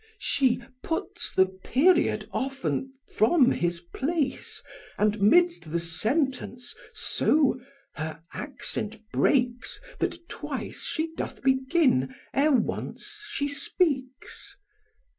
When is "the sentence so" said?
5.71-7.59